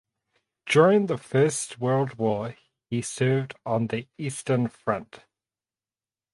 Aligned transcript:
During 0.65 1.05
the 1.05 1.17
First 1.19 1.79
World 1.79 2.15
War 2.17 2.55
he 2.89 3.03
served 3.03 3.53
on 3.67 3.85
the 3.85 4.07
Eastern 4.17 4.67
Front. 4.67 5.19